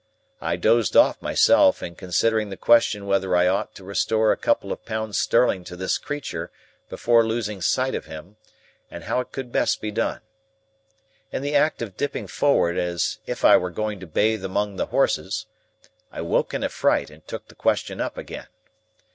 [0.41, 4.71] I dozed off, myself, in considering the question whether I ought to restore a couple
[4.71, 6.49] of pounds sterling to this creature
[6.89, 8.37] before losing sight of him,
[8.89, 10.21] and how it could best be done.
[11.31, 14.87] In the act of dipping forward as if I were going to bathe among the
[14.87, 15.45] horses,
[16.11, 18.47] I woke in a fright and took the question up again.